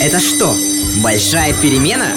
[0.00, 0.54] Это что,
[1.02, 2.08] большая перемена?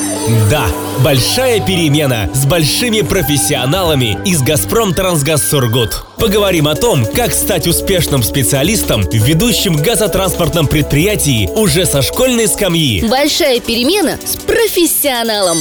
[0.50, 0.66] Да,
[1.04, 6.06] большая перемена с большими профессионалами из «Газпром Трансгаз Сургут».
[6.17, 13.07] Поговорим о том, как стать успешным специалистом в ведущем газотранспортном предприятии уже со школьной скамьи.
[13.07, 15.57] Большая перемена с профессионалом.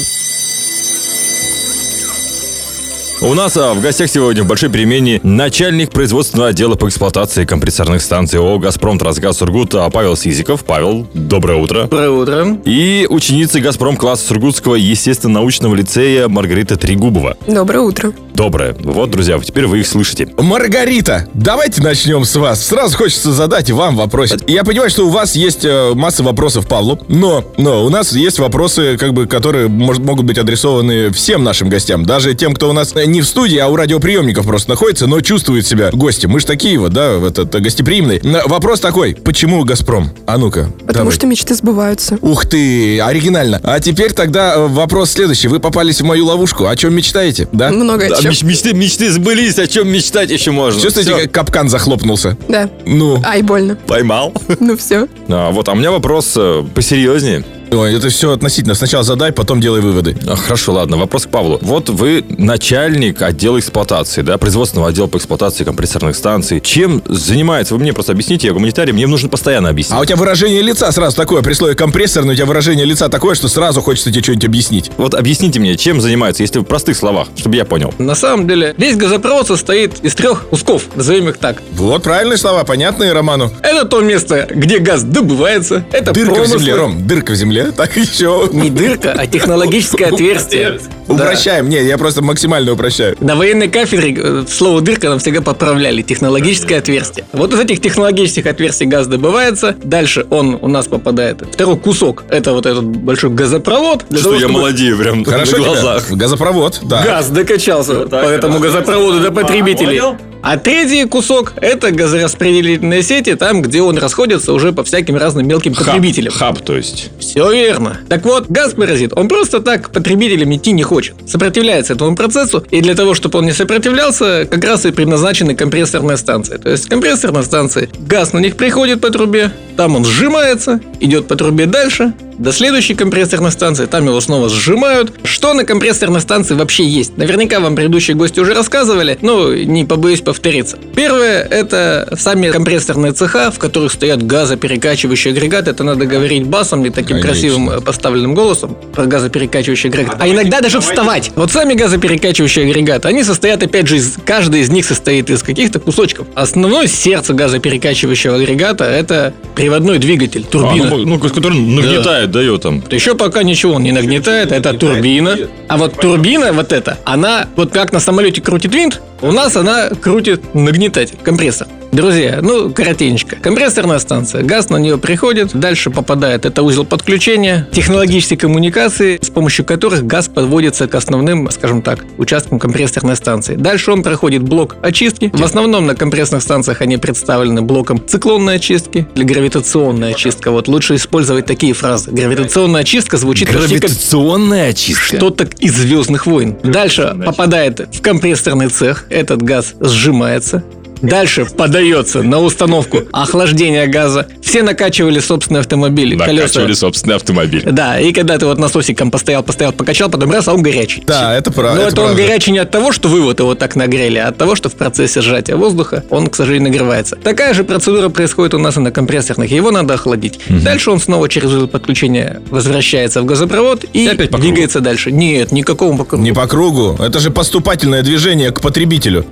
[3.24, 8.02] У нас а, в гостях сегодня в большой перемене начальник производственного отдела по эксплуатации компрессорных
[8.02, 10.62] станций ООО «Газпром Трансгаз Сургут» а, Павел Сизиков.
[10.62, 11.84] Павел, доброе утро.
[11.84, 12.58] Доброе утро.
[12.66, 17.38] И ученица «Газпром» класса Сургутского естественно-научного лицея Маргарита Трегубова.
[17.46, 18.12] Доброе утро.
[18.34, 18.74] Доброе.
[18.80, 20.28] Вот, друзья, теперь вы их слышите.
[20.36, 22.66] Маргарита, давайте начнем с вас.
[22.66, 24.34] Сразу хочется задать вам вопрос.
[24.48, 28.40] Я понимаю, что у вас есть э, масса вопросов Павлу, но, но у нас есть
[28.40, 32.72] вопросы, как бы, которые может, могут быть адресованы всем нашим гостям, даже тем, кто у
[32.72, 36.30] нас не в студии, а у радиоприемников просто находится, но чувствует себя гостем.
[36.30, 38.20] Мы же такие вот, да, вот это гостеприимные.
[38.22, 40.10] Но Вопрос такой: почему Газпром?
[40.26, 40.70] А ну-ка.
[40.80, 41.12] Потому давай.
[41.12, 42.18] что мечты сбываются.
[42.20, 43.60] Ух ты, оригинально.
[43.62, 45.48] А теперь тогда э, вопрос следующий.
[45.48, 46.66] Вы попались в мою ловушку.
[46.66, 47.70] О чем мечтаете, да?
[47.70, 48.32] Много о чем.
[48.32, 50.80] меч- мечты, мечты сбылись, о чем мечтать еще можно.
[50.80, 52.36] Чувствуете, Всё, как капкан захлопнулся?
[52.48, 52.68] Да.
[52.84, 53.76] Ну, Ай, больно.
[53.86, 54.32] Поймал.
[54.60, 55.06] Ну все.
[55.28, 57.44] А, вот, а у меня вопрос э, посерьезнее.
[57.70, 58.74] Ой, это все относительно.
[58.74, 60.16] Сначала задай, потом делай выводы.
[60.26, 61.58] А, Хорошо, ладно, вопрос к Павлу.
[61.62, 66.60] Вот вы начальник отдела эксплуатации, да, производственного отдела по эксплуатации компрессорных станций.
[66.60, 67.74] Чем занимается?
[67.74, 69.96] Вы мне просто объясните, я гуманитарий, мне нужно постоянно объяснить.
[69.96, 73.34] А у тебя выражение лица сразу такое, при слове компрессорный, у тебя выражение лица такое,
[73.34, 74.90] что сразу хочется тебе что-нибудь объяснить.
[74.96, 77.92] Вот объясните мне, чем занимается, если в простых словах, чтобы я понял.
[77.98, 81.62] На самом деле, весь газопровод состоит из трех кусков, назовем их так.
[81.72, 83.50] Вот правильные слова, понятные Роману.
[83.62, 86.58] Это то место, где газ добывается, это Дырка в промыслы.
[86.58, 87.53] земле, Ром, дырка в земле.
[87.76, 88.48] Так еще.
[88.52, 90.80] Не дырка, а технологическое отверстие.
[91.08, 91.68] Упрощаем.
[91.68, 93.16] Не, я просто максимально упрощаю.
[93.20, 96.02] На военной кафедре э, слово дырка нам всегда поправляли.
[96.02, 97.26] Технологическое отверстие.
[97.32, 99.76] Вот из этих технологических отверстий газ добывается.
[99.82, 101.42] Дальше он у нас попадает.
[101.52, 104.04] Второй кусок это вот этот большой газопровод.
[104.10, 105.72] Что того, я чтобы молодею прям Хорошо на тебя?
[105.72, 106.10] глазах.
[106.10, 107.02] Газопровод, да.
[107.02, 110.00] Газ докачался по этому газопроводу до потребителей.
[110.46, 115.74] А третий кусок– это газораспределительные сети, там, где он расходится уже по всяким разным мелким
[115.74, 116.34] потребителям.
[116.34, 117.08] Хаб, то есть.
[117.18, 117.98] Все верно.
[118.08, 121.14] Так вот, газ-паразит, он просто так потребителям идти не хочет.
[121.26, 126.16] Сопротивляется этому процессу, и для того, чтобы он не сопротивлялся, как раз и предназначены компрессорные
[126.16, 126.56] станции.
[126.56, 131.36] То есть компрессорные станции, газ на них приходит по трубе, там он сжимается, идет по
[131.36, 135.12] трубе дальше, до следующей компрессорной станции, там его снова сжимают.
[135.24, 137.16] Что на компрессорной станции вообще есть?
[137.16, 140.78] Наверняка вам предыдущие гости уже рассказывали, но не побоюсь повториться.
[140.94, 145.70] Первое– это сами компрессорные цеха, в которых стоят газоперекачивающие агрегаты.
[145.70, 147.30] Это надо говорить басом, не таким Конечно.
[147.30, 150.18] красивым э, поставленным голосом про газоперекачивающие агрегаты.
[150.20, 151.32] А иногда даже вставать.
[151.36, 155.80] Вот сами газоперекачивающие агрегаты, они состоят, опять же, из, каждый из них состоит из каких-то
[155.80, 156.26] кусочков.
[156.34, 160.88] Основное сердце газоперекачивающего агрегата– это приводной двигатель, турбина.
[160.88, 162.82] А, ну, ну, который нагнетает, дает там.
[162.90, 165.36] Еще пока ничего он не нагнетает, это турбина.
[165.68, 169.88] А вот турбина вот эта, она вот как на самолете крутит винт, у нас она
[169.88, 171.66] крутит нагнетатель, компрессор.
[171.92, 173.36] Друзья, ну, коротенько.
[173.36, 179.64] Компрессорная станция, газ на нее приходит, дальше попадает, это узел подключения, технологические коммуникации, с помощью
[179.64, 183.54] которых газ подводится к основным, скажем так, участкам компрессорной станции.
[183.54, 185.30] Дальше он проходит блок очистки.
[185.32, 190.50] В основном на компрессорных станциях они представлены блоком циклонной очистки или гравитационная очистка.
[190.50, 192.10] Вот лучше использовать такие фразы.
[192.10, 195.16] Гравитационная очистка звучит почти как Гравитационная очистка.
[195.16, 196.56] что-то из Звездных войн.
[196.64, 200.64] Дальше попадает в компрессорный цех, этот газ сжимается.
[201.08, 204.26] Дальше подается на установку охлаждения газа.
[204.42, 206.80] Все накачивали собственные автомобили, Накачивали колеса.
[206.80, 207.62] собственный автомобиль.
[207.64, 211.02] Да, и когда ты вот насосиком постоял, постоял, покачал, потом раз, а он горячий.
[211.06, 211.82] Да, это правда.
[211.82, 214.36] Но это, он горячий не от того, что вы вот его так нагрели, а от
[214.36, 217.16] того, что в процессе сжатия воздуха он, к сожалению, нагревается.
[217.16, 219.50] Такая же процедура происходит у нас и на компрессорных.
[219.50, 220.40] Его надо охладить.
[220.48, 225.10] Дальше он снова через узел подключения возвращается в газопровод и, И опять двигается дальше.
[225.12, 226.22] Нет, никакого по кругу.
[226.22, 226.96] Не по кругу.
[227.02, 229.26] Это же поступательное движение к потребителю.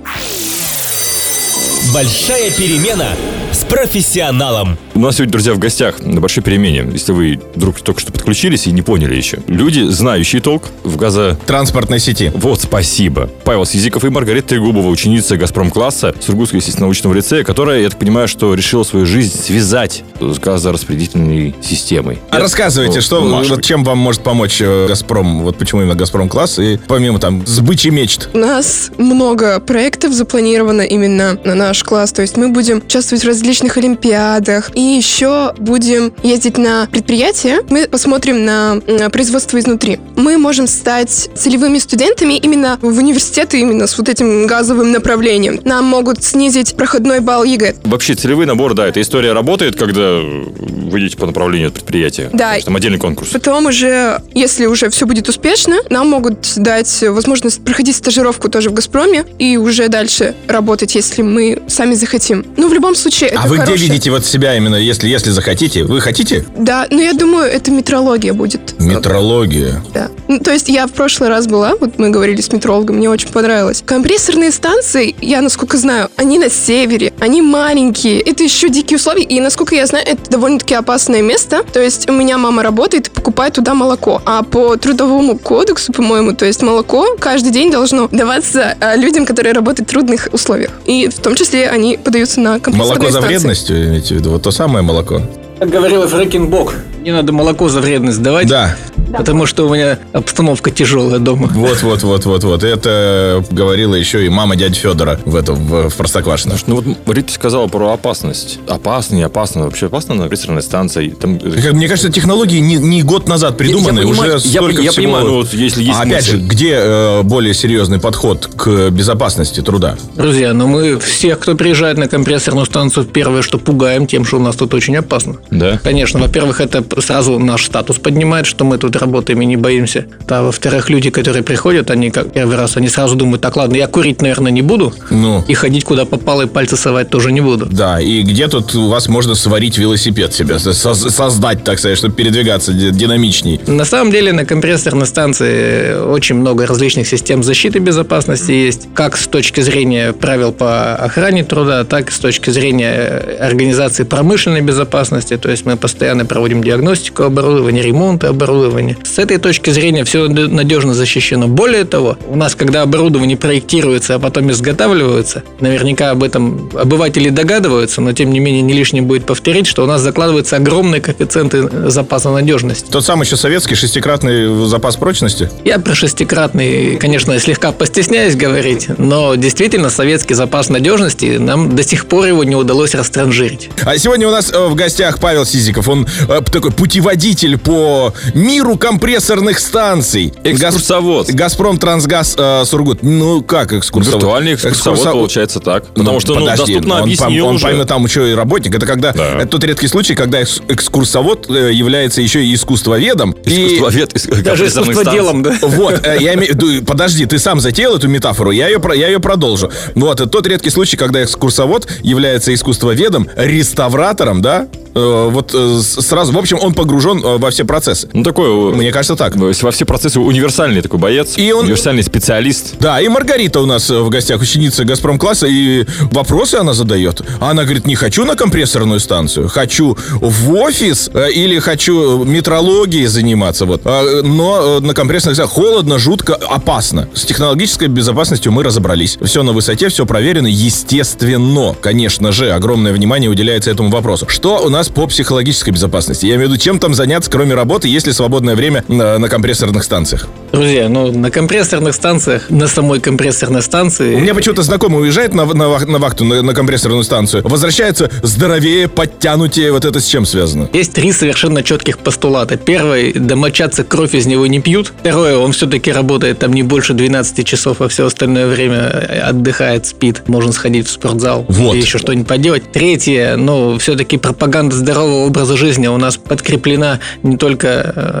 [1.91, 3.09] Большая перемена
[3.51, 4.77] с профессионалом.
[4.95, 6.87] У нас сегодня, друзья, в гостях на большой перемене.
[6.91, 9.39] Если вы вдруг только что подключились и не поняли еще.
[9.47, 11.37] Люди, знающие толк в газо...
[11.45, 12.31] Транспортной сети.
[12.35, 13.29] Вот, спасибо.
[13.43, 18.53] Павел Сизиков и Маргарита Трегубова, ученица «Газпром-класса» Сургутского естественно-научного лицея, которая, я так понимаю, что
[18.53, 22.19] решила свою жизнь связать с газораспределительной системой.
[22.29, 23.55] А рассказывайте, что, вы- Маша.
[23.55, 25.41] вот чем вам может помочь э, Газпром?
[25.41, 28.29] Вот почему именно Газпром класс и помимо там сбычи мечт.
[28.33, 32.11] У нас много проектов запланировано именно на наш наш класс.
[32.11, 34.69] То есть мы будем участвовать в различных олимпиадах.
[34.75, 37.61] И еще будем ездить на предприятия.
[37.71, 38.79] Мы посмотрим на
[39.11, 39.97] производство изнутри.
[40.15, 45.61] Мы можем стать целевыми студентами именно в университеты, именно с вот этим газовым направлением.
[45.63, 47.77] Нам могут снизить проходной балл ЕГЭ.
[47.85, 52.29] Вообще, целевой набор, да, эта история работает, когда вы идете по направлению предприятия.
[52.33, 52.53] Да.
[52.53, 53.31] Есть Там отдельный конкурс.
[53.31, 58.73] Потом уже, если уже все будет успешно, нам могут дать возможность проходить стажировку тоже в
[58.73, 62.45] «Газпроме» и уже дальше работать, если мы сами захотим.
[62.57, 63.89] Ну, в любом случае, это а вы где хорошее.
[63.89, 65.83] видите вот себя именно, если, если захотите?
[65.83, 66.45] Вы хотите?
[66.57, 68.79] Да, но я думаю, это метрология будет.
[68.79, 69.81] Метрология.
[69.93, 70.09] Да.
[70.27, 73.29] Ну, то есть я в прошлый раз была, вот мы говорили с метрологом, мне очень
[73.29, 73.83] понравилось.
[73.85, 79.39] Компрессорные станции, я насколько знаю, они на севере, они маленькие, это еще дикие условия, и
[79.39, 81.63] насколько я знаю, это довольно-таки опасное место.
[81.63, 84.21] То есть у меня мама работает и покупает туда молоко.
[84.25, 89.53] А по трудовому кодексу, по-моему, то есть молоко каждый день должно даваться а, людям, которые
[89.53, 90.71] работают в трудных условиях.
[90.85, 93.27] И в том числе они подаются на компрессорные Молоко за станции.
[93.27, 94.31] вредностью, имеете в виду?
[94.31, 95.21] Вот то самое молоко.
[95.59, 98.75] Как говорила Фрэкинбок, не надо молоко за вредность давать, Да,
[99.17, 101.49] потому что у меня обстановка тяжелая дома.
[101.53, 102.63] вот, вот, вот, вот, вот.
[102.63, 106.55] Это говорила еще и мама дяди Федора в этом, в, в Простоквашино.
[106.67, 108.59] Ну вот Рита сказала про опасность.
[108.67, 109.65] Опасно, не опасно.
[109.65, 111.09] Вообще опасно на компрессорной станции.
[111.09, 114.59] Там, э, Мне кажется, технологии не, не год назад придуманы, Я- я понимаю, уже я-
[114.59, 115.05] столько я всего.
[115.05, 119.61] понимаю, ну вот если есть а опять же, где э, более серьезный подход к безопасности
[119.61, 119.97] труда?
[120.15, 124.39] Друзья, ну мы всех, кто приезжает на компрессорную станцию, первое, что пугаем тем, что у
[124.41, 125.35] нас тут очень опасно.
[125.51, 125.79] Да.
[125.83, 130.05] Конечно, во-первых, это сразу наш статус поднимает, что мы тут работаем и не боимся.
[130.27, 133.87] А во-вторых, люди, которые приходят, они как первый раз, они сразу думают, так, ладно, я
[133.87, 137.65] курить, наверное, не буду, Ну, и ходить куда попало, и пальцы совать тоже не буду.
[137.65, 142.15] да, и где тут у вас можно сварить велосипед себе, со- создать, так сказать, чтобы
[142.15, 143.59] передвигаться ди- динамичней?
[143.67, 149.27] На самом деле на компрессорной станции очень много различных систем защиты безопасности есть, как с
[149.27, 155.37] точки зрения правил по охране труда, так и с точки зрения организации промышленной безопасности.
[155.37, 158.92] То есть мы постоянно проводим диагностику оборудования, ремонт оборудования.
[159.03, 161.47] С этой точки зрения все надежно защищено.
[161.47, 168.01] Более того, у нас, когда оборудование проектируется, а потом изготавливается, наверняка об этом обыватели догадываются,
[168.01, 172.29] но тем не менее не лишним будет повторить, что у нас закладываются огромные коэффициенты запаса
[172.29, 172.91] надежности.
[172.91, 175.49] Тот самый еще советский шестикратный запас прочности?
[175.63, 182.05] Я про шестикратный, конечно, слегка постесняюсь говорить, но действительно советский запас надежности нам до сих
[182.05, 183.69] пор его не удалось растранжирить.
[183.85, 185.87] А сегодня у нас э, в гостях Павел Сизиков.
[185.87, 190.33] Он э, такой путеводитель по миру компрессорных станций.
[190.43, 191.27] Экскурсовод.
[191.27, 193.01] Газ- Газпром Трансгаз э, Сургут.
[193.01, 194.21] Ну, как экскурсовод?
[194.21, 195.85] Виртуальный экскурсовод Экскурсо- получается так.
[195.93, 197.65] Потому что, ну, подожди, доступно он, объяснил он, уже.
[197.65, 198.75] помимо там еще и работник.
[198.75, 199.37] Это когда Да.
[199.37, 203.31] это тот редкий случай, когда экс- экскурсовод э, является еще и искусствоведом.
[203.45, 205.13] И- Искусствовед из Даже компрессорных искусство станций.
[205.13, 205.55] делом, да?
[205.61, 209.21] Вот, э, я имею подожди, ты сам затеял эту метафору, я ее, про- я ее
[209.21, 209.71] продолжу.
[209.95, 214.67] Вот, это тот редкий случай, когда экскурсовод является искусствоведом, реставратором, да?
[214.95, 218.09] Э, Вот э, сразу, в общем, он погружен э, во все процессы.
[218.13, 218.73] Ну, такой...
[218.73, 219.35] Мне кажется так.
[219.35, 221.37] во все процессы универсальный такой боец.
[221.37, 222.75] И он- Универсальный специалист.
[222.79, 227.21] Да, и Маргарита у нас в гостях, ученица Газпром-класса, и вопросы она задает.
[227.39, 233.65] Она говорит, не хочу на компрессорную станцию, хочу в офис или хочу метрологией заниматься.
[233.65, 233.81] Вот.
[233.85, 237.07] А, Но на компрессорных станциях холодно, жутко, опасно.
[237.13, 239.17] С технологической безопасностью мы разобрались.
[239.23, 241.75] Все на высоте, все проверено, естественно.
[241.81, 244.27] Конечно же, огромное внимание уделяется этому вопросу.
[244.29, 246.25] Что у нас по психологической безопасности?
[246.25, 249.83] Я имею в виду, чем там заняться, кроме работы, если свободное время на, на компрессорных
[249.83, 250.27] станциях?
[250.51, 254.15] Друзья, ну на компрессорных станциях, на самой компрессорной станции...
[254.15, 258.87] У меня почему-то знакомый уезжает на, на, на вахту, на, на компрессорную станцию, возвращается здоровее,
[258.87, 259.71] подтянутее.
[259.71, 260.69] Вот это с чем связано?
[260.73, 262.57] Есть три совершенно четких постулата.
[262.57, 264.93] Первый, домочадцы кровь из него не пьют.
[264.99, 270.27] Второе, он все-таки работает там не больше 12 часов, а все остальное время отдыхает, спит.
[270.27, 271.73] Можно сходить в спортзал Вот.
[271.75, 272.71] или еще что-нибудь поделать.
[272.71, 277.67] Третье, ну, все-таки пропаганда здорового образа жизни у нас подкреплена не только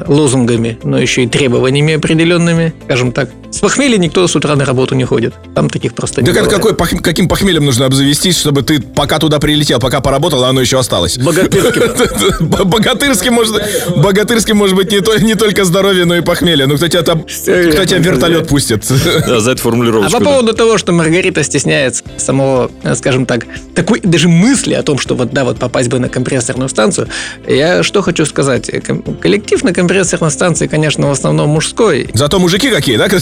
[0.07, 2.73] э, лозунгами, но еще и требованиями определенными.
[2.85, 5.33] Скажем так, с похмелья никто с утра на работу не ходит.
[5.55, 6.63] Там таких просто не Так это бывает.
[6.77, 10.61] какой, пох- каким похмельем нужно обзавестись, чтобы ты пока туда прилетел, пока поработал, а оно
[10.61, 11.17] еще осталось?
[11.17, 12.47] Богатырским.
[12.67, 13.55] Богатырским может,
[13.97, 16.65] богатырским может быть не, то- не только здоровье, но и похмелье.
[16.65, 18.83] Ну, кто тебя там, кто тебя вертолет пустит?
[19.27, 20.11] Да, за эту А формулировочку.
[20.17, 20.25] по да.
[20.31, 23.45] поводу того, что Маргарита стесняется самого, э, скажем так,
[23.75, 26.09] такой даже мысли о том, что вот да, вот попасть бы на
[26.43, 27.07] компрессорную станцию,
[27.47, 28.69] я что хочу сказать.
[29.21, 32.09] Коллектив на компрессорной станции, конечно, в основном мужской.
[32.13, 33.07] Зато мужики какие, да?
[33.07, 33.21] Как,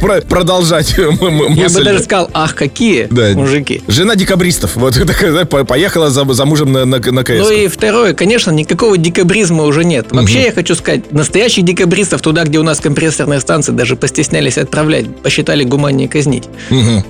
[0.00, 3.30] про- продолжать Я бы даже сказал, ах, какие Да.
[3.34, 3.82] мужики.
[3.88, 4.76] Жена декабристов.
[4.76, 7.38] Вот такая, да, поехала за, за мужем на, на, на КС.
[7.38, 10.06] Ну и второе, конечно, никакого декабризма уже нет.
[10.10, 15.06] Вообще, я хочу сказать, настоящих декабристов туда, где у нас компрессорные станции, даже постеснялись отправлять,
[15.22, 16.44] посчитали гуманнее казнить.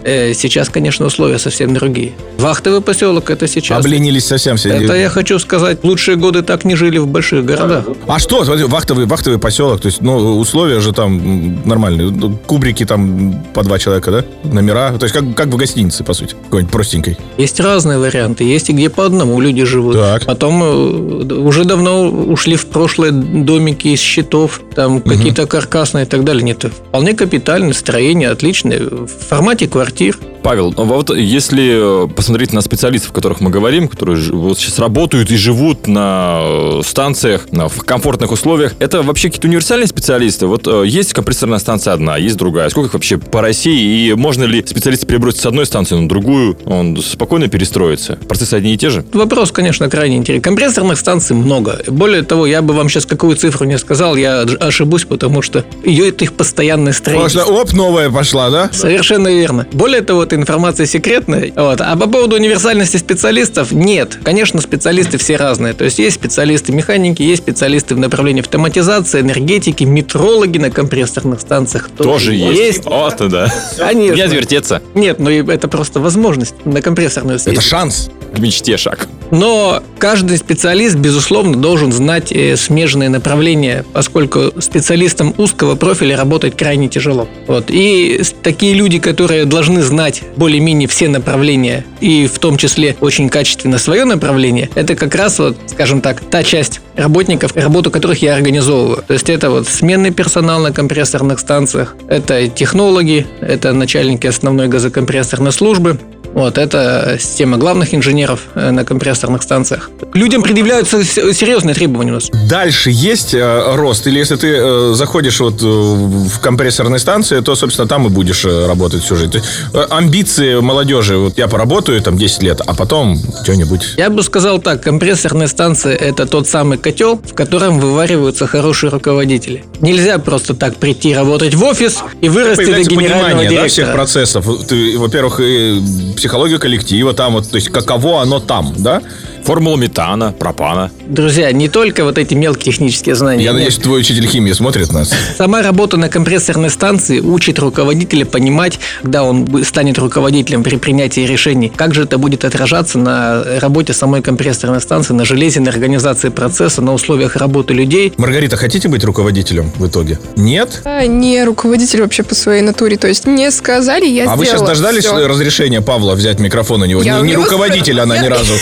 [0.04, 2.12] Э, сейчас, конечно, условия совсем другие.
[2.38, 3.84] Вахтовый поселок это сейчас.
[3.84, 4.70] Обленились совсем все.
[4.70, 5.45] Это я хочу сказать,
[5.82, 7.84] лучшие годы так не жили в больших городах.
[8.06, 12.10] А что, смотри, вахтовый, вахтовый поселок, то есть, ну, условия же там нормальные.
[12.10, 14.24] Ну, Кубрики там по два человека, да?
[14.44, 17.18] Номера, то есть как, как в гостинице, по сути, какой-нибудь простенькой.
[17.38, 18.44] Есть разные варианты.
[18.44, 19.94] Есть и где по одному люди живут.
[19.96, 20.24] Так.
[20.26, 26.24] Потом э, уже давно ушли в прошлое домики из щитов, там какие-то каркасные и так
[26.24, 26.42] далее.
[26.42, 30.18] Нет, вполне капитальное строение, отличное, в формате квартир.
[30.42, 34.78] Павел, ну вот если э, посмотреть на специалистов, о которых мы говорим, которые вот сейчас
[34.78, 40.46] работают и живут на э, станциях, на, в комфортных условиях, это вообще какие-то универсальные специалисты?
[40.46, 42.68] Вот э, есть компрессорная станция одна, есть другая.
[42.68, 44.08] Сколько их вообще по России?
[44.08, 46.58] И можно ли специалисты перебросить с одной станции на другую?
[46.66, 48.16] Он спокойно перестроится?
[48.28, 49.04] Процессы одни и те же?
[49.12, 50.42] Вопрос, конечно, крайне интересный.
[50.42, 51.80] Компрессорных станций много.
[51.86, 56.08] Более того, я бы вам сейчас какую цифру не сказал, я ошибусь, потому что ее
[56.08, 57.42] это их постоянное Потому строительство.
[57.42, 58.70] что, оп, новая пошла, да?
[58.72, 59.66] Совершенно верно.
[59.72, 61.52] Более того, эта информация секретная.
[61.54, 61.80] Вот.
[61.80, 64.18] А по поводу универсальности специалистов, нет.
[64.22, 65.72] Конечно, специалисты все разные.
[65.72, 71.90] То есть есть специалисты механики, есть специалисты в направлении автоматизации, энергетики, метрологи на компрессорных станциях.
[71.90, 72.84] Тоже есть.
[72.84, 73.52] Вот, да.
[73.78, 74.14] Конечно.
[74.14, 74.82] Не отвертеться.
[74.94, 77.64] Нет, ну это просто возможность на компрессорную Это съездить.
[77.68, 78.10] шанс.
[78.34, 79.08] К мечте шаг.
[79.30, 86.88] Но каждый специалист, безусловно, должен знать э, смежные направления, поскольку специалистам узкого профиля работать крайне
[86.88, 87.28] тяжело.
[87.46, 87.66] Вот.
[87.68, 93.78] И такие люди, которые должны знать более-менее все направления, и в том числе очень качественно
[93.78, 99.02] свое направление, это как раз, вот, скажем так, та часть работников, работу которых я организовываю.
[99.06, 105.52] То есть это вот сменный персонал на компрессорных станциях, это технологи, это начальники основной газокомпрессорной
[105.52, 105.98] службы,
[106.36, 109.90] вот, это система главных инженеров э, на компрессорных станциях.
[110.12, 112.28] К людям предъявляются серьезные требования у нас.
[112.46, 114.06] Дальше есть э, рост?
[114.06, 118.44] Или если ты э, заходишь вот э, в компрессорной станции, то, собственно, там и будешь
[118.44, 119.32] э, работать всю жизнь?
[119.32, 123.94] Есть, э, амбиции молодежи, вот я поработаю там 10 лет, а потом что-нибудь...
[123.96, 129.64] Я бы сказал так, компрессорная станция– это тот самый котел, в котором вывариваются хорошие руководители.
[129.80, 133.96] Нельзя просто так прийти работать в офис и вырасти до генерального понимание да, всех директора.
[133.96, 134.66] процессов.
[134.68, 135.80] Ты, во-первых, и
[136.26, 139.00] психологию коллектива там, вот, то есть каково оно там, да?
[139.46, 140.90] Формула метана, пропана.
[141.06, 143.44] Друзья, не только вот эти мелкие технические знания.
[143.44, 143.60] Я нет.
[143.60, 145.12] надеюсь, твой учитель химии смотрит нас.
[145.38, 151.72] Сама работа на компрессорной станции учит руководителя понимать, когда он станет руководителем при принятии решений,
[151.74, 156.82] как же это будет отражаться на работе самой компрессорной станции, на железе, на организации процесса,
[156.82, 158.12] на условиях работы людей.
[158.16, 160.18] Маргарита, хотите быть руководителем в итоге?
[160.34, 160.82] Нет?
[160.84, 162.96] Я не руководитель вообще по своей натуре.
[162.96, 165.28] То есть мне сказали, я а вы сейчас дождались всё.
[165.28, 167.00] разрешения Павла взять микрофон у него?
[167.00, 168.54] Я не не руководитель она ни разу.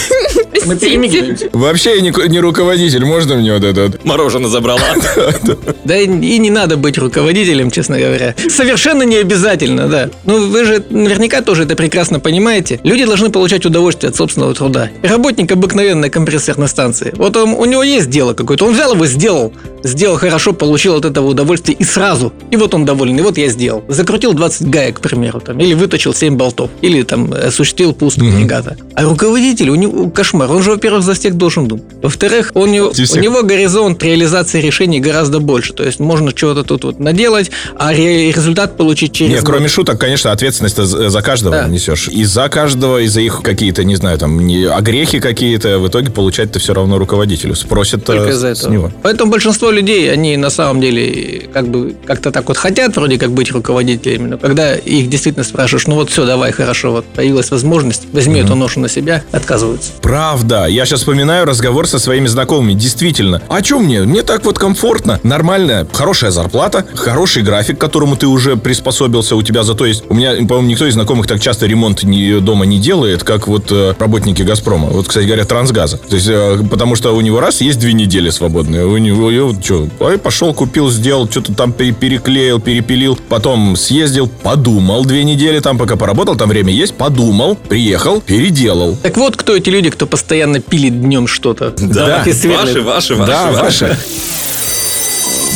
[0.67, 1.49] Мы перемигиваемся.
[1.53, 3.05] Вообще не, не руководитель.
[3.05, 4.05] Можно мне вот этот?
[4.05, 4.81] Мороженое забрала.
[5.85, 8.35] Да и не надо быть руководителем, честно говоря.
[8.49, 10.11] Совершенно не обязательно, да.
[10.25, 12.81] Ну, вы же наверняка тоже это прекрасно понимаете.
[12.85, 14.91] Люди должны получать удовольствие от собственного труда.
[15.03, 17.13] Работник обыкновенной компрессорной станции.
[17.17, 18.65] Вот он- у него есть дело какое-то.
[18.67, 19.53] Он взял его, сделал.
[19.83, 22.33] Сделал хорошо, получил от этого удовольствие и сразу.
[22.51, 23.19] И вот он доволен.
[23.19, 23.85] И вот я сделал.
[23.89, 25.41] Закрутил 20 гаек, к примеру.
[25.41, 26.71] Там, или выточил 7 болтов.
[26.81, 28.77] Или там осуществил пуск агрегата.
[28.95, 30.49] А руководитель, у него кошмар.
[30.55, 31.85] Он же, во-первых, за всех должен думать.
[32.03, 35.73] Во-вторых, у него- у него горизонт реализации решений гораздо больше.
[35.73, 39.31] То есть можно чего-то тут вот наделать, а ре- результат получить через...
[39.33, 39.47] Не, год.
[39.47, 41.69] кроме шуток, конечно, ответственность за за каждого Да.
[41.69, 42.09] несешь.
[42.09, 46.11] И за каждого, и за их какие-то, не знаю, там, не, огрехи какие-то, в итоге
[46.11, 47.55] получать-то все равно руководителю.
[47.57, 48.73] Спросят Только э, из-за с этого.
[48.73, 48.91] него.
[49.03, 53.31] Поэтому большинство людей, они на самом деле как бы как-то так вот хотят вроде как
[53.33, 58.03] быть руководителями, но когда их действительно спрашиваешь, ну вот все, давай, хорошо, вот появилась возможность,
[58.13, 59.91] возьми эту ношу на себя, отказываются.
[60.03, 60.44] Правда.
[60.53, 62.75] Я сейчас вспоминаю разговор со своими знакомыми.
[62.75, 63.41] Действительно.
[63.49, 64.03] А что мне?
[64.03, 65.19] Мне так вот комфортно.
[65.23, 69.37] Нормальная, хорошая зарплата, хороший график, к которому ты уже приспособился.
[69.37, 70.05] У тебя зато есть...
[70.09, 73.73] У меня, по-моему, никто из знакомых так часто ремонт не- дома не делает, как вот
[73.73, 74.89] э, работники «Газпрома».
[74.89, 75.97] Вот, кстати говоря, «Трансгаза».
[75.97, 78.85] То есть, э, потому что у него раз есть две недели свободные.
[78.87, 83.19] У него, и вот что, ай, пошел, купил, сделал, что-то там пере- переклеил, перепилил.
[83.29, 88.97] Потом съездил, подумал две недели там, пока поработал, там время есть, подумал, приехал, переделал.
[89.03, 91.73] Так вот, кто эти люди, кто постоянно пилит днем что-то.
[91.77, 92.23] Да.
[92.27, 92.83] И сверлит.
[92.85, 93.97] ваши, Да, ваша.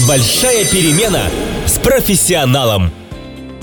[0.06, 1.24] Большая перемена
[1.66, 2.90] с профессионалом.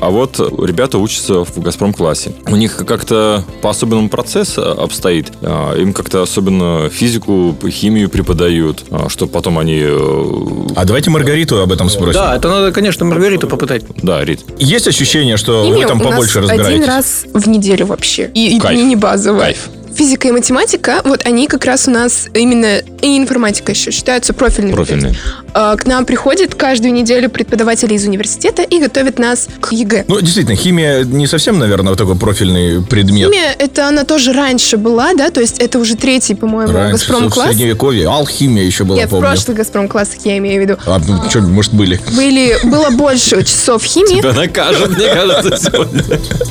[0.01, 2.33] А вот ребята учатся в «Газпром-классе».
[2.47, 5.31] У них как-то по-особенному процесс обстоит.
[5.41, 9.79] А, Им как-то особенно физику, химию преподают, а, что потом они...
[9.81, 12.13] э, А давайте Маргариту об этом спросим.
[12.21, 13.83] Да, это надо, конечно, Маргариту попытать.
[14.03, 14.41] Да, Рит.
[14.59, 16.87] Есть ощущение, что вы Химия там у нас побольше один разбираетесь?
[16.87, 18.29] раз в неделю вообще.
[18.33, 18.77] И, и Кайф.
[18.77, 19.39] не базовая.
[19.45, 19.69] Кайф.
[19.95, 24.73] Физика и математика, вот они как раз у нас именно и информатика еще считаются профильными.
[24.73, 25.15] Профильные.
[25.53, 30.03] А, К нам приходят каждую неделю преподаватели из университета и готовят нас к ЕГЭ.
[30.09, 33.31] Ну, действительно, химия не совсем, наверное, вот такой профильный предмет.
[33.31, 37.07] Химия, это она тоже раньше была, да, то есть это уже третий, по-моему, Раньше, в
[37.09, 37.47] Газпром-класс.
[37.51, 39.27] средневековье, алхимия еще была, Нет, в помню.
[39.29, 40.77] прошлых Газпром-классах я имею в виду.
[40.85, 42.01] А, ну, что, может, были?
[42.17, 44.19] Были, было больше часов химии.
[44.19, 46.03] Тебя накажут, мне кажется, сегодня.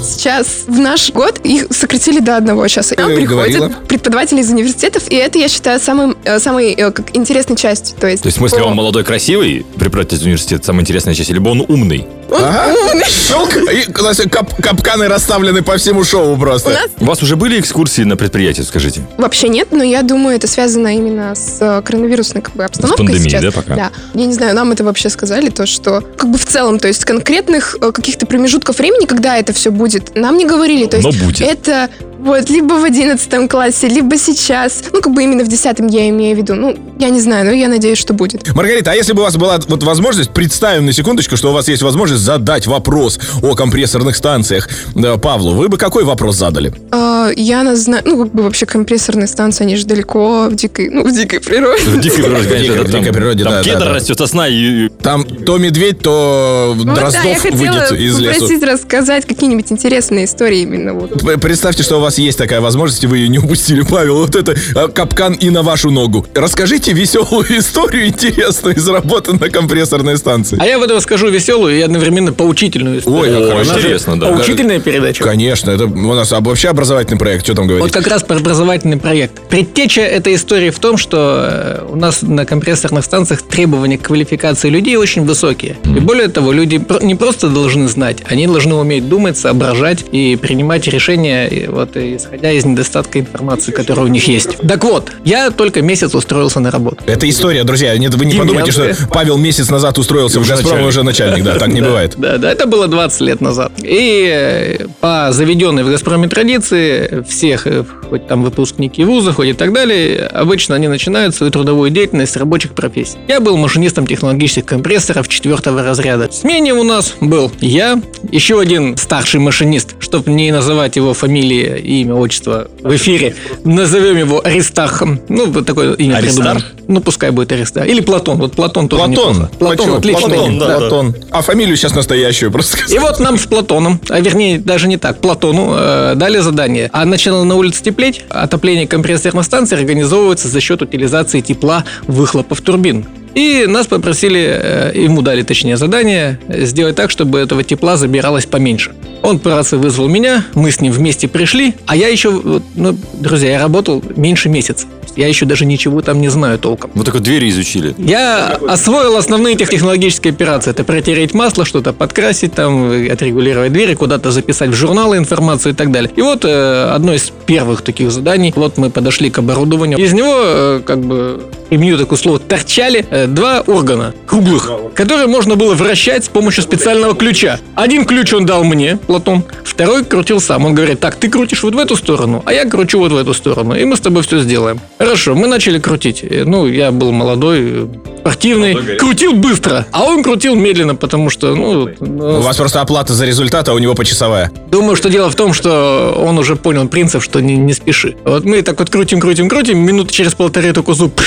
[0.02, 2.94] Сейчас в наш год их сократили до одного часа.
[2.96, 3.72] Нам приходят говорила.
[3.88, 7.96] преподаватели из университетов, и это, я считаю, самым, э, самой э, как, интересной частью.
[7.98, 11.14] То есть, То есть, в смысле, по- он молодой, красивый, преподаватель из университета, самая интересная
[11.14, 12.06] часть, либо он умный?
[12.30, 12.74] Он Ага.
[12.90, 13.04] умный.
[13.04, 16.70] Щелк, и у нас кап- капканы расставлены по всему шоу просто.
[16.70, 19.02] У нас У вас уже были экскурсии на предприятии, скажите?
[19.18, 23.30] вообще нет, но я думаю, это связано именно с э, коронавирусной как бы, обстановкой пандемией,
[23.30, 23.42] сейчас.
[23.42, 23.76] да, пока?
[23.76, 23.90] Да.
[24.14, 27.04] Я не знаю, нам это вообще сказали, то, что как бы в целом, то есть
[27.04, 30.86] конкретных каких-то промежутков времени, когда это все будет, нам не говорили.
[30.86, 31.40] То есть Но будет.
[31.40, 31.88] это
[32.24, 34.82] вот либо в одиннадцатом классе, либо сейчас.
[34.92, 36.54] Ну, как бы именно в десятом я имею в виду.
[36.54, 38.54] Ну, я не знаю, но я надеюсь, что будет.
[38.54, 41.68] Маргарита, а если бы у вас была вот возможность, представим на секундочку, что у вас
[41.68, 46.72] есть возможность задать вопрос о компрессорных станциях да, Павлу, вы бы какой вопрос задали?
[46.90, 50.88] А, я нас знаю, ну, как бы вообще компрессорные станции, они же далеко в дикой,
[50.90, 51.82] ну, в дикой природе.
[51.82, 53.92] В дикой природе, конечно, В дикой там- природе, там да, кедр да, да.
[53.92, 54.88] растет, сосна и...
[55.02, 58.40] Там то медведь, то я Дроздов хотела выйдет из лесу.
[58.40, 61.22] попросить рассказать какие-нибудь интересные истории именно вот.
[61.40, 64.18] Представьте, что у вас есть такая возможность, и вы ее не упустили, Павел.
[64.18, 66.26] Вот это а, капкан и на вашу ногу.
[66.34, 70.58] Расскажите веселую историю интересную из работы на компрессорной станции.
[70.60, 73.20] А я вот расскажу веселую и одновременно поучительную историю.
[73.38, 73.78] Ой, как О, хорошо.
[73.78, 74.28] интересно, да.
[74.28, 75.24] Поучительная передача.
[75.24, 77.44] Конечно, это у нас об- вообще образовательный проект.
[77.44, 77.82] Что там говорить?
[77.84, 79.40] Вот как раз про образовательный проект.
[79.48, 84.68] Предтеча этой истории в том, что э, у нас на компрессорных станциях требования к квалификации
[84.68, 85.76] людей очень высокие.
[85.84, 90.86] И более того, люди не просто должны знать, они должны уметь думать, соображать и принимать
[90.88, 94.56] решения, и вот, и исходя из недостатка информации, которая у них есть.
[94.58, 96.98] Так вот, я только месяц устроился на работу.
[97.06, 97.96] Это история, друзья.
[97.96, 99.08] Нет, вы не Демьян, подумайте, что.
[99.12, 100.88] Павел месяц назад устроился в Уже Газпром, и начальник.
[100.88, 101.44] уже начальник.
[101.44, 102.14] Да, так не бывает.
[102.16, 103.72] Да, да, это было 20 лет назад.
[103.82, 109.52] И э, по заведенной в «Газпроме» традиции всех, э, хоть там выпускники вуза, хоть и
[109.52, 113.18] так далее, обычно они начинают свою трудовую деятельность с рабочих профессий.
[113.28, 116.28] Я был машинистом технологических компрессоров четвертого разряда.
[116.28, 121.80] В смене у нас был я, еще один старший машинист, чтобы не называть его фамилии,
[121.84, 125.02] имя, отчество в эфире, назовем его Аристарх.
[125.28, 126.56] Ну, вот такое имя Аристарх?
[126.56, 126.84] придумаем.
[126.88, 127.86] Ну, пускай будет Аристарх.
[127.88, 128.38] Или Платон.
[128.38, 129.32] Вот Платон тоже Платон.
[129.32, 129.50] неплохо.
[129.58, 129.96] Платон, Почему?
[129.96, 130.28] отлично.
[130.28, 130.78] Платон, да, да.
[130.78, 131.14] Платон.
[131.30, 132.92] А фамилию сейчас настоящую просто сказать.
[132.94, 136.90] И вот нам с Платоном, а вернее даже не так, Платону э, дали задание.
[136.92, 143.06] А начало на улице теплеть, отопление компрессорной станции организовывается за счет утилизации тепла выхлопов турбин.
[143.34, 148.92] И нас попросили, э, ему дали точнее задание, сделать так, чтобы этого тепла забиралось поменьше.
[149.22, 153.52] Он по рации вызвал меня, мы с ним вместе пришли, а я еще, ну, друзья,
[153.52, 154.86] я работал меньше месяца.
[155.16, 156.90] Я еще даже ничего там не знаю толком.
[156.94, 157.94] Вот только двери изучили.
[157.98, 160.72] Я освоил основные тех- технологические операции.
[160.72, 165.92] Это протереть масло, что-то подкрасить, там, отрегулировать двери, куда-то записать в журналы информацию и так
[165.92, 166.10] далее.
[166.16, 169.98] И вот э, одно из первых таких заданий, вот мы подошли к оборудованию.
[169.98, 175.56] Из него, э, как бы, применю такое слово, торчали э, два органа круглых, которые можно
[175.56, 177.58] было вращать с помощью специального ключа.
[177.74, 180.64] Один ключ он дал мне, Платон, второй крутил сам.
[180.64, 183.34] Он говорит, так, ты крутишь вот в эту сторону, а я кручу вот в эту
[183.34, 184.80] сторону, и мы с тобой все сделаем.
[184.98, 186.22] Хорошо, мы начали крутить.
[186.22, 187.88] Э, Ну, я был молодой,
[188.20, 193.12] спортивный, крутил быстро, а он крутил медленно, потому что, ну, ну, У вас просто оплата
[193.12, 194.50] за результат, а у него почасовая.
[194.70, 198.16] Думаю, что дело в том, что он уже понял принцип, что не, не спеши.
[198.24, 201.20] Вот мы так вот крутим, крутим, крутим, минут через полторы только зуб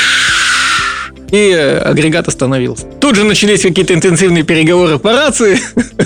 [1.31, 2.85] и э, агрегат остановился.
[2.99, 5.59] Тут же начались какие-то интенсивные переговоры по рации.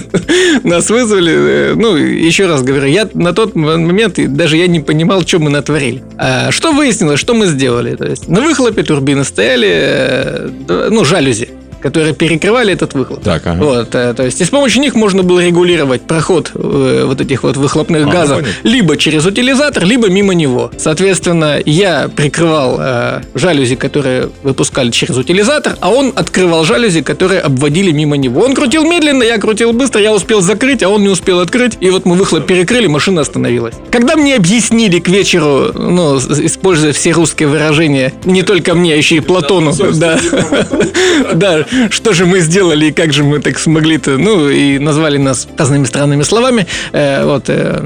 [0.64, 1.34] Нас вызвали.
[1.34, 5.50] э, Ну, еще раз говорю, я на тот момент даже я не понимал, что мы
[5.50, 6.04] натворили.
[6.18, 7.96] А что выяснилось, что мы сделали?
[7.96, 10.50] То есть на выхлопе турбины стояли, э,
[10.90, 11.50] ну, жалюзи
[11.82, 13.24] которые перекрывали этот выхлоп.
[13.24, 13.64] Так, ага.
[13.64, 17.44] Вот, э, то есть и с помощью них можно было регулировать проход э, вот этих
[17.44, 18.54] вот выхлопных А, газов понятно.
[18.64, 20.72] либо через утилизатор, либо мимо него.
[20.78, 27.92] Соответственно, я прикрывал э, жалюзи, которые выпускали через утилизатор, а он открывал жалюзи, которые обводили
[27.92, 28.42] мимо него.
[28.42, 31.90] Он крутил медленно, я крутил быстро, я успел закрыть, а он не успел открыть, и
[31.90, 33.76] вот мы выхлоп перекрыли, машина остановилась.
[33.90, 39.16] Когда мне объяснили к вечеру, ну, используя все русские выражения, не только мне, а еще
[39.18, 40.20] и Платону, да,
[41.34, 45.48] да, что же мы сделали и как же мы так смогли-то, ну, и назвали нас
[45.58, 46.68] разными странными словами.
[46.92, 47.84] Э, вот, э,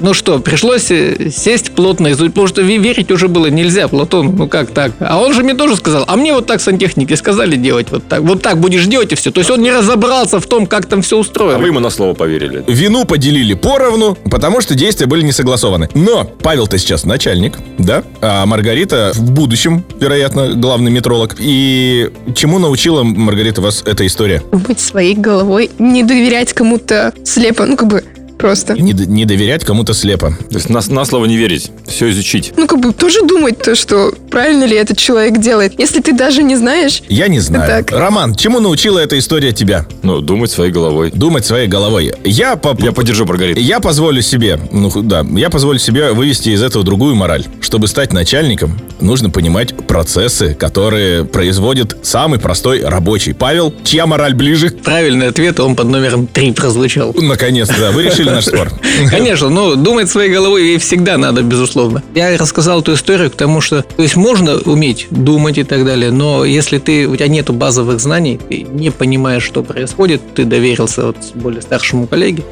[0.00, 4.34] ну что, пришлось э, сесть плотно изучить, потому что ве- верить уже было нельзя, Платон,
[4.36, 4.92] ну как так?
[5.00, 8.20] А он же мне тоже сказал, а мне вот так сантехники сказали делать, вот так,
[8.22, 9.30] вот так будешь делать и все.
[9.30, 11.58] То есть он не разобрался в том, как там все А устроено.
[11.58, 12.64] вы ему на слово поверили.
[12.66, 15.88] Вину поделили поровну, потому что действия были не согласованы.
[15.94, 18.02] Но Павел-то сейчас начальник, да?
[18.20, 21.36] А Маргарита в будущем, вероятно, главный метролог.
[21.38, 24.42] И чему научила Маргарита вас эта история?
[24.52, 28.04] Быть своей головой, не доверять кому-то слепо, ну как бы
[28.38, 28.74] просто.
[28.74, 30.36] Не, не доверять кому-то слепо.
[30.50, 32.52] То есть на, на слово не верить, все изучить.
[32.56, 35.78] Ну, как бы тоже думать то, что правильно ли этот человек делает.
[35.78, 37.84] Если ты даже не знаешь, Я не знаю.
[37.84, 37.98] Так.
[37.98, 39.86] Роман, чему научила эта история тебя?
[40.02, 41.10] Ну, думать своей головой.
[41.14, 42.12] Думать своей головой.
[42.24, 42.76] Я по...
[42.78, 43.60] Я поддержу Маргариту.
[43.60, 47.44] Я позволю себе, ну да, я позволю себе вывести из этого другую мораль.
[47.60, 53.32] Чтобы стать начальником, нужно понимать процессы, которые производит самый простой рабочий.
[53.32, 54.70] Павел, чья мораль ближе?
[54.70, 57.14] Правильный ответ, он под номером 3 прозвучал.
[57.14, 58.70] Наконец-то, да, вы решили наш спор.
[59.10, 62.02] Конечно, но думать своей головой ей всегда надо, безусловно.
[62.14, 66.10] Я рассказал эту историю к тому, что то есть можно уметь думать и так далее,
[66.10, 71.06] но если ты, у тебя нету базовых знаний, ты не понимаешь, что происходит, ты доверился
[71.06, 72.44] вот более старшему коллеге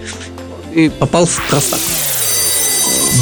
[0.74, 1.80] и попал в просак.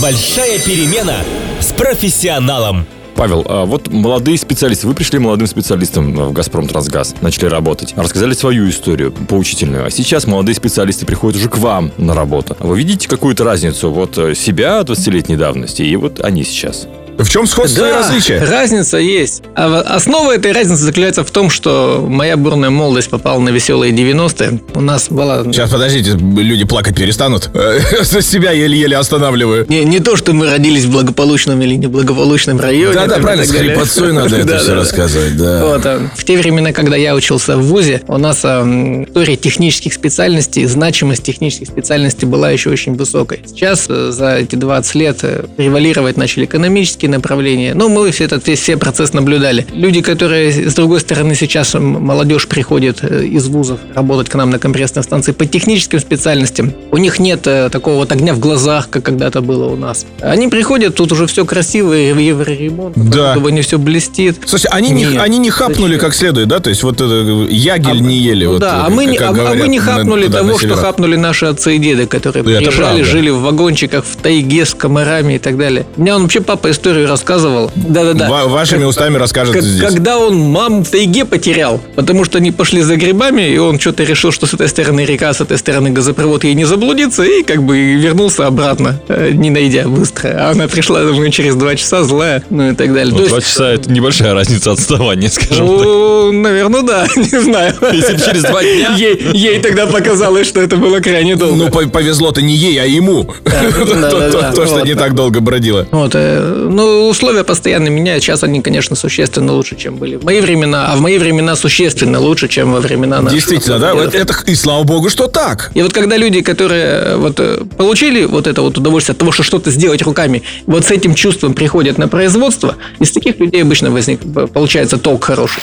[0.00, 1.18] Большая перемена
[1.60, 2.86] с профессионалом.
[3.14, 8.34] Павел, а вот молодые специалисты, вы пришли молодым специалистом в «Газпром Трансгаз», начали работать, рассказали
[8.34, 12.56] свою историю поучительную, а сейчас молодые специалисты приходят уже к вам на работу.
[12.58, 16.88] Вы видите какую-то разницу вот э, себя 20-летней давности и вот они сейчас?
[17.22, 18.38] В чем сходство и Да, различие?
[18.44, 19.42] разница есть.
[19.54, 24.60] А основа этой разницы заключается в том, что моя бурная молодость попала на веселые 90-е.
[24.74, 25.44] У нас была...
[25.44, 27.50] Сейчас, подождите, люди плакать перестанут.
[28.02, 29.66] За себя еле-еле останавливаю.
[29.68, 32.94] Не, не то, что мы родились в благополучном или неблагополучном районе.
[32.94, 35.64] Да-да, и правильно, с хрипотцой надо это все рассказывать, да.
[35.64, 40.64] Вот, а, в те времена, когда я учился в ВУЗе, у нас история технических специальностей,
[40.64, 43.42] значимость технических специальностей была еще очень высокой.
[43.46, 47.74] Сейчас э, за эти 20 лет э, превалировать начали экономические направления.
[47.74, 49.66] Ну, мы все этот весь все процесс наблюдали.
[49.72, 54.58] Люди, которые, с другой стороны, сейчас молодежь приходит э, из вузов работать к нам на
[54.58, 59.02] компрессной станции по техническим специальностям, у них нет э, такого вот огня в глазах, как
[59.04, 60.06] когда-то было у нас.
[60.20, 63.36] Они приходят, тут уже все красиво, евроремонт, Да.
[63.52, 64.36] не все блестит.
[64.46, 66.58] Слушайте, они не, Нет, они не хапнули как следует, да?
[66.60, 68.44] То есть вот это ягель не ели.
[68.46, 70.50] Ну вот, да, а мы, не, а, а говорят мы не на- хапнули на того,
[70.52, 70.76] что севера.
[70.76, 75.34] хапнули наши отцы и деды, которые Да, приезжали, жили в вагончиках, в тайге с комарами
[75.34, 75.86] и так далее.
[75.96, 77.70] Мне он вообще папа историю рассказывал.
[77.74, 78.28] Да-да-да.
[78.28, 79.80] Ва- вашими Как- устами расскажет как- здесь.
[79.82, 84.04] Когда он мам в тайге потерял, потому что они пошли за грибами, и он что-то
[84.04, 87.62] решил, что с этой стороны река, с этой стороны газопровод, ей не заблудиться, и как
[87.62, 90.28] бы вернулся обратно, э, не найдя быстро.
[90.38, 93.12] А она пришла, думаю, через два часа злая, ну и так далее.
[93.14, 95.84] Ну, То два есть, часа это небольшая разница отставания, скажем так.
[95.86, 97.74] ну, наверное, да, не знаю.
[97.92, 98.94] Если бы через два дня...
[98.98, 101.56] Ей, ей тогда показалось, что это было крайне долго.
[101.56, 103.24] Ну, по- повезло-то не ей, а ему.
[103.44, 105.86] То- что не так долго бродило.
[105.90, 108.24] Вот, э, ну, условия постоянно меняют.
[108.24, 112.20] Сейчас они, конечно, существенно лучше, чем были в мои времена, а в мои времена существенно
[112.20, 113.38] лучше, чем во времена наших.
[113.38, 113.94] Действительно, да?
[113.94, 115.70] Вот это, и слава богу, что так.
[115.74, 119.32] И вот когда люди, которые э, вот э, получили вот это вот удовольствие от того,
[119.32, 123.90] что что-то сделать руками, вот с этим чувством приходят на производство, из таких людей обычно
[123.90, 124.20] возник,
[124.52, 125.62] получается толк хороший.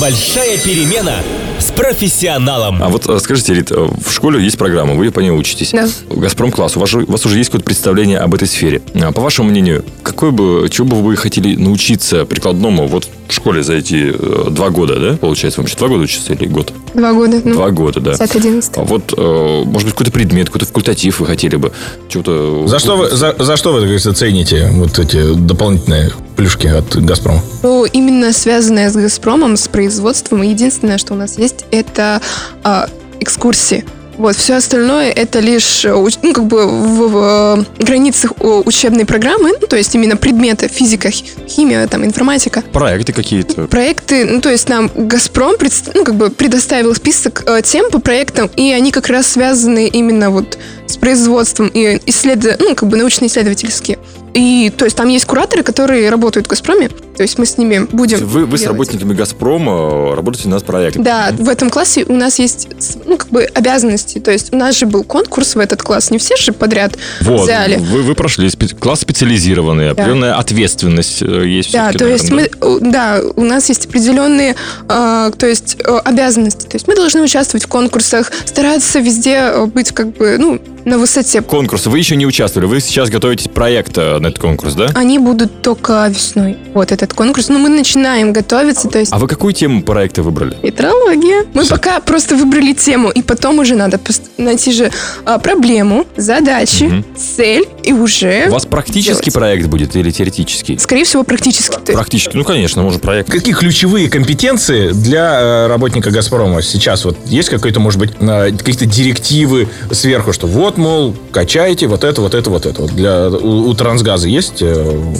[0.00, 1.16] Большая перемена
[1.58, 2.82] с профессионалом.
[2.82, 5.70] А вот э, скажите, Рит, э, в школе есть программа, вы по ней учитесь.
[5.72, 5.88] Да.
[6.10, 8.82] Газпром класс, у вас, у вас уже есть какое-то представление об этой сфере.
[8.94, 9.84] А По вашему мнению,
[10.18, 14.70] какой бы, чего бы вы хотели научиться прикладному вот в школе за эти э, два
[14.70, 15.16] года, да?
[15.16, 16.72] Получается, вам еще два года учиться или год?
[16.92, 18.12] два года, ну, Два года, да.
[18.14, 18.72] 10-11.
[18.74, 21.70] А вот, э, может быть, какой-то предмет, какой-то факультатив вы хотели бы
[22.08, 22.66] чего-то...
[22.66, 26.96] За что вы, за, за что вы, как говорится, цените вот эти дополнительные плюшки от
[26.96, 27.40] «Газпрома»?
[27.62, 32.20] Ну, именно связанное с «Газпромом», с производством, единственное, что у нас есть, это
[32.64, 32.88] а,
[33.20, 33.84] экскурсии.
[34.18, 39.52] Вот, все остальное это лишь, э, ну, как бы в, в, э, границах учебной программы,
[39.60, 42.62] ну, то есть именно предметы физика, хи- химия, там, информатика.
[42.72, 43.68] Проекты какие-то.
[43.68, 48.00] Проекты, ну, то есть нам «Газпром» предс- ну, как бы предоставил список э, тем по
[48.00, 52.58] проектам, и они как раз связаны именно вот с производством и исслед...
[52.58, 53.98] ну, как бы научно-исследовательские.
[54.34, 57.84] И, то есть, там есть кураторы, которые работают в «Газпроме», то есть мы с ними
[57.90, 61.02] будем Вы, вы с работниками «Газпрома» работаете над проектом.
[61.02, 62.68] Да, в этом классе у нас есть,
[63.06, 64.20] ну, как бы обязанности.
[64.20, 67.42] То есть у нас же был конкурс в этот класс, не все же подряд Вот,
[67.42, 67.74] взяли.
[67.74, 71.72] вы, вы прошли класс специализированный, определенная ответственность э, есть.
[71.72, 74.54] Да, то есть наверное, мы, у- да, у нас есть определенные,
[74.88, 76.66] э, то есть э, обязанности.
[76.66, 80.98] То есть мы должны участвовать в конкурсах, стараться везде э, быть как бы, ну, на
[80.98, 81.42] высоте.
[81.42, 81.86] Конкурс.
[81.86, 82.66] Вы еще не участвовали.
[82.68, 84.90] Вы сейчас готовитесь проект на этот конкурс, да?
[84.94, 86.56] Они будут только весной.
[86.74, 87.48] Вот этот этот конкурс.
[87.48, 90.56] Но мы начинаем готовиться, то есть А вы какую тему проекта выбрали?
[90.62, 91.44] Метрология.
[91.54, 93.98] Мы пока просто выбрали тему, и потом уже надо
[94.36, 94.90] найти же
[95.24, 97.04] а, проблему, задачи, Мгм.
[97.16, 98.46] цель, и уже...
[98.48, 99.34] У вас практический делать.
[99.34, 100.78] проект будет или теоретический?
[100.78, 101.72] Скорее всего, практически.
[101.74, 102.36] То есть Практически.
[102.36, 103.30] Ну, конечно, может, проект.
[103.30, 107.04] Какие ключевые компетенции для э, работника «Газпрома» сейчас?
[107.04, 112.34] Вот есть какой-то, может быть, какие-то директивы сверху, что вот, мол, качайте вот это, вот
[112.34, 112.82] это, вот это.
[112.82, 115.14] Вот для, у, у «Трансгаза» есть э,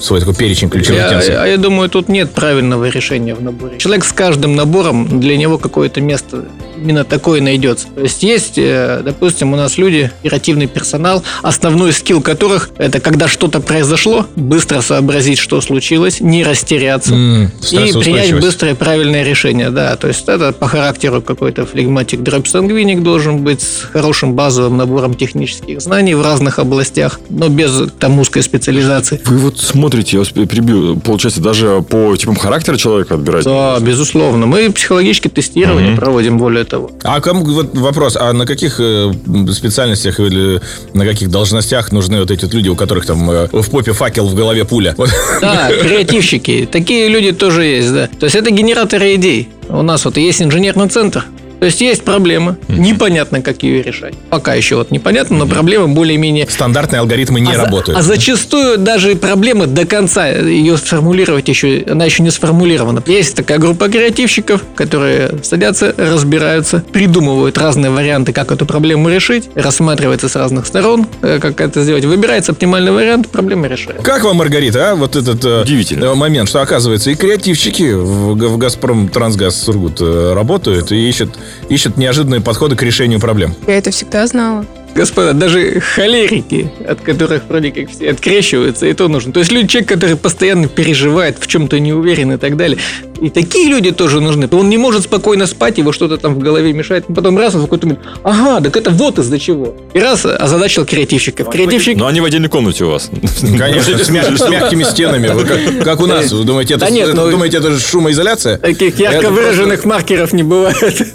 [0.00, 1.42] свой такой перечень ключевых Я, компетенций?
[1.42, 3.78] а я думаю, тут нет правильного решения в наборе.
[3.78, 6.46] Человек с каждым набором, для него какое-то место
[6.82, 7.88] именно такое найдется.
[7.94, 13.28] То есть есть, э, допустим, у нас люди, оперативный персонал, основной скилл которых это когда
[13.28, 17.14] что-то произошло, быстро сообразить, что случилось, не растеряться.
[17.14, 19.96] М, И принять быстрое правильное решение, да.
[19.96, 25.14] То есть это по характеру какой-то флегматик дроп сангвиник должен быть с хорошим базовым набором
[25.14, 29.20] технических знаний в разных областях, но без там узкой специализации.
[29.24, 33.48] Вы вот смотрите, я вас перебью, получается, даже по типам характера человека отбираете?
[33.48, 34.46] Да, безусловно.
[34.46, 35.96] Мы психологические тестирования Мгм.
[35.96, 36.90] проводим, более того.
[37.02, 39.12] А кому, вот вопрос, а на каких э,
[39.52, 40.60] специальностях или
[40.94, 44.28] на каких должностях нужны вот эти вот люди, у которых там э, в попе факел,
[44.28, 44.94] в голове пуля?
[45.40, 46.68] Да, креативщики.
[46.70, 48.06] Такие люди тоже есть, да.
[48.06, 49.48] То есть это генераторы идей.
[49.68, 51.24] У нас вот есть инженерный центр.
[51.60, 54.14] То есть есть проблема, непонятно, как ее решать.
[54.30, 57.98] Пока еще вот непонятно, но проблема более-менее Стандартные алгоритмы не а, за- работают.
[57.98, 63.02] а зачастую даже проблемы до конца ее сформулировать еще, она еще не сформулирована.
[63.06, 70.28] Есть такая группа креативщиков, которые садятся, разбираются, придумывают разные варианты, как эту проблему решить, рассматривается
[70.28, 74.02] с разных сторон, э, как это сделать, выбирается оптимальный вариант, проблема решается.
[74.04, 74.94] Как вам, Маргарита, а?
[74.94, 76.04] Вот этот э, Удивительно.
[76.06, 81.30] э, момент, что оказывается и креативщики в, в Газпром Трансгаз Сургут работают и ищут,
[81.68, 83.54] ищут неожиданные подходы к решению проблем.
[83.66, 84.64] Я это всегда знала.
[84.98, 89.32] Господа, даже холерики, от которых вроде как все открещиваются, и то нужно.
[89.32, 92.78] То есть люди, человек, который постоянно переживает, в чем-то не уверен и так далее.
[93.20, 94.48] И такие люди тоже нужны.
[94.50, 97.04] Он не может спокойно спать, его что-то там в голове мешает.
[97.14, 99.76] Потом раз, он в какой-то момент, ага, так это вот из-за чего.
[99.94, 101.48] И раз озадачил креативщиков.
[101.48, 103.08] Креативщик Но они в отдельной комнате у вас.
[103.40, 105.28] Конечно, с, мя- с мягкими стенами.
[105.28, 106.30] Как, как у нас.
[106.32, 108.58] Вы думаете, это, Да нет, это- ну- думаете, это же шумоизоляция?
[108.58, 111.06] таких ярко Это выраженных маркеров не бывает.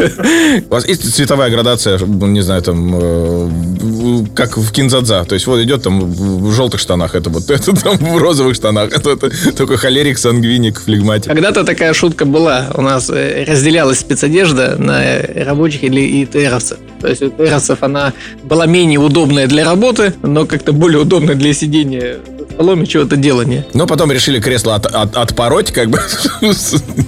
[0.69, 3.49] У вас есть цветовая градация, ну, не знаю, там, э,
[4.35, 5.25] как в кинзадза.
[5.25, 8.91] То есть вот идет там в желтых штанах, это вот это там в розовых штанах.
[8.91, 11.27] Это, это только холерик, сангвиник, флегматик.
[11.27, 12.71] Когда-то такая шутка была.
[12.75, 15.01] У нас э, разделялась спецодежда на
[15.45, 16.77] рабочих или ИТРовцев.
[17.01, 21.53] То есть у ИТРовцев она была менее удобная для работы, но как-то более удобная для
[21.53, 22.17] сидения
[22.59, 23.65] и чего-то делания.
[23.73, 25.99] Но потом решили кресло от- от- отпороть, как бы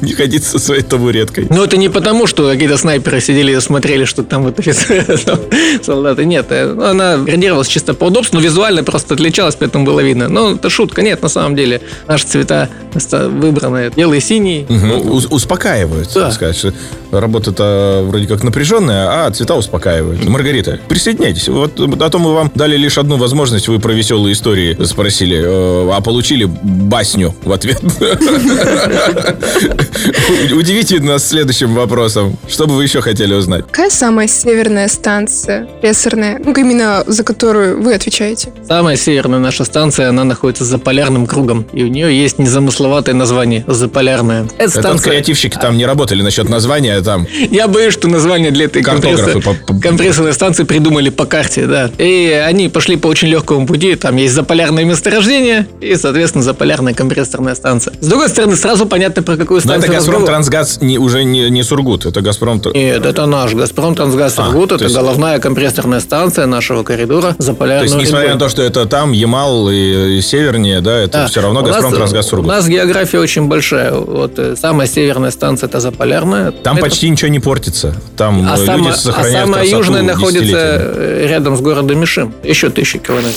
[0.01, 1.47] не ходить со своей табуреткой.
[1.49, 5.39] Но это не потому, что какие-то снайперы сидели и смотрели, что там вот офицеры, там,
[5.83, 6.25] солдаты.
[6.25, 10.27] Нет, э, ну, она градировалась чисто по удобству, но визуально просто отличалась, поэтому было видно.
[10.29, 11.01] Но это шутка.
[11.01, 14.65] Нет, на самом деле наши цвета выбраны белый, синий.
[14.69, 15.11] Мгм.
[15.11, 16.31] Ус- успокаивают, Да.
[16.31, 16.73] сказать, что
[17.11, 20.23] работа-то вроде как напряженная, а цвета успокаивают.
[20.27, 21.47] Маргарита, присоединяйтесь.
[21.47, 25.89] Вот о том мы вам дали лишь одну возможность, вы про веселые истории спросили, э,
[25.91, 27.81] а получили басню в ответ.
[30.53, 32.37] Удивите нас следующим вопросом.
[32.47, 33.65] Что бы вы еще хотели узнать?
[33.67, 38.49] Какая самая северная станция компрессорная, ну, именно за которую вы отвечаете?
[38.67, 41.65] Самая северная наша станция, она находится за полярным кругом.
[41.73, 44.45] И у нее есть незамысловатое название– заполярная.
[44.57, 45.11] Это Это станция...
[45.11, 50.63] креативщики там не работали насчет названия, там Я боюсь, что название для этой компрессорной станции
[50.63, 51.91] придумали по карте, да.
[51.97, 53.95] И они пошли по очень легкому пути.
[53.95, 54.83] Там есть заполярное
[55.25, 57.93] месторождение и, соответственно, заполярная компрессорная станция.
[57.99, 60.25] С другой стороны, сразу понятно, про какую Но это станцию Газпром.
[60.25, 62.61] Трансгаз не, уже не, не Сургут, это Газпром...
[62.73, 64.69] Нет, это наш Газпром Трансгаз А, Сургут.
[64.69, 68.61] то Это есть- головная компрессорная станция нашего коридора То заполярного есть, несмотря на то, что
[68.61, 71.27] это там, Ямал и, и севернее, да, это Да.
[71.27, 72.47] все равно У нас- Газпром Трансгаз У Сургут.
[72.47, 73.93] нас география очень большая.
[73.93, 76.51] Вот э, самая северная станция это Заполярная.
[76.51, 77.95] Там Это- почти ничего не портится.
[78.17, 81.99] Там а, э, люди самая, а сохраняют самая красоту южная находится э, рядом с городом
[81.99, 82.33] Мишим.
[82.43, 83.35] Еще тысячи километров.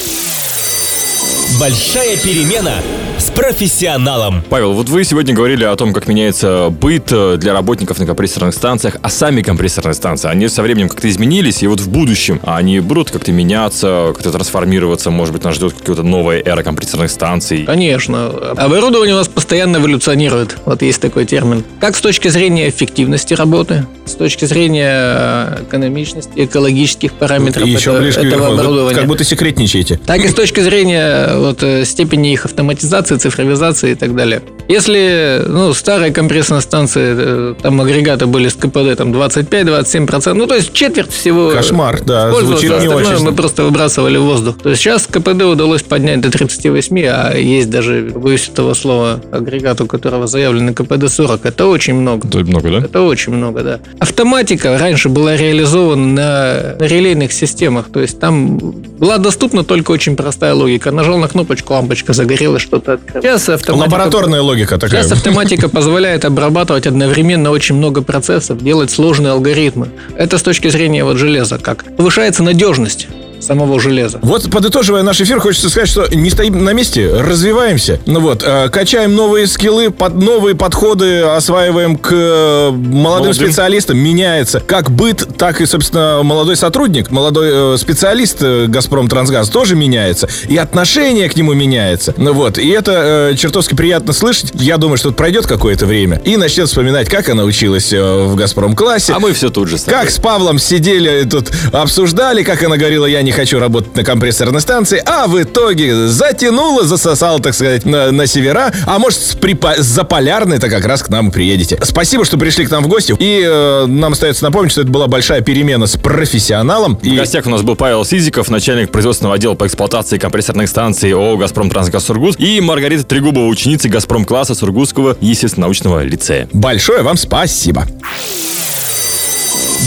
[1.58, 2.74] Большая перемена
[3.18, 4.44] с профессионалом.
[4.48, 8.54] Павел, вот вы сегодня говорили о том, как меняется быт э, для работников на компрессорных
[8.54, 12.78] станциях, а сами компрессорные станции, они со временем как-то изменились, и вот в будущем они
[12.78, 17.64] будут как-то меняться, как-то трансформироваться, может быть, нас ждет какая-то новая эра компрессорных станций.
[17.64, 18.28] Конечно.
[18.56, 20.56] Оборудование у нас постоянно эволюционирует.
[20.64, 21.64] Вот есть такой термин.
[21.80, 27.90] Как с точки зрения эффективности работы, с точки зрения э, экономичности, экологических параметров И еще
[27.90, 28.94] это- ближе этого оборудования.
[28.94, 29.98] Как будто секретничаете.
[30.06, 34.42] Так и с точки зрения от э, степени их автоматизации, цифровизации и так далее.
[34.68, 40.54] Если ну, старые компрессорные станции, э, там агрегаты были с КПД там 25-27%, ну то
[40.54, 43.24] есть четверть всего Кошмар, да, звучит не остальное очень.
[43.24, 44.58] мы просто выбрасывали в воздух.
[44.62, 49.80] То есть сейчас КПД удалось поднять до 38, а есть даже, боюсь этого слова, агрегат,
[49.80, 51.46] у которого заявлено КПД 40.
[51.46, 52.28] Это очень много.
[52.28, 52.78] Это много, да?
[52.78, 53.80] Это очень много, да.
[53.98, 60.16] Автоматика раньше была реализована на, на релейных системах, то есть там была доступна только очень
[60.16, 60.90] простая логика.
[60.90, 63.24] Нажал на кнопочку, лампочка загорелась, что-то открылось.
[63.24, 63.94] Сейчас автоматика...
[63.94, 65.02] Лабораторная логика такая.
[65.02, 69.88] Сейчас автоматика позволяет обрабатывать одновременно очень много процессов, делать сложные алгоритмы.
[70.16, 71.84] Это с точки зрения вот железа как.
[71.96, 73.06] Повышается надежность
[73.40, 74.18] самого железа.
[74.22, 78.00] Вот, подытоживая наш эфир, хочется сказать, что не стоим на месте, развиваемся.
[78.06, 83.34] Ну вот, э, качаем новые скиллы, под, новые подходы осваиваем к э, молодым, Молодым.
[83.34, 83.98] специалистам.
[83.98, 89.76] Меняется как быт, так и, собственно, молодой сотрудник, молодой э, специалист э, «Газпром Трансгаз» тоже
[89.76, 90.28] меняется.
[90.48, 92.14] И отношение к нему меняется.
[92.16, 94.50] Ну вот, и это э, чертовски приятно слышать.
[94.54, 99.12] Я думаю, что пройдет какое-то время и начнет вспоминать, как она училась э, в «Газпром-классе».
[99.14, 99.78] А мы все тут же.
[99.86, 104.60] Как с Павлом сидели тут, обсуждали, как она говорила, я не хочу работать на компрессорной
[104.60, 109.80] станции, а в итоге затянула, засосала, так сказать, на, на севера, а может, с, припа-
[109.80, 111.78] с заполярной-то как раз к нам приедете.
[111.82, 115.06] Спасибо, что пришли к нам в гости, и э, нам остается напомнить, что это была
[115.06, 116.96] большая перемена с профессионалом.
[116.96, 121.12] В И гостях у нас был Павел Сизиков, начальник производственного отдела по эксплуатации компрессорных станций
[121.12, 126.48] ООО «Газпром Трансгаз Сургут» и Маргарита Трегубова, ученица «Газпром-класса» Сургутского естественно-научного лицея.
[126.52, 127.86] большое вам спасибо.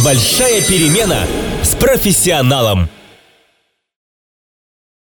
[0.04, 1.27] Большая перемена
[1.63, 2.89] с профессионалом.